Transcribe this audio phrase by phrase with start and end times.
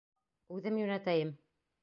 [0.55, 1.35] Үҙем йүнәтәйем.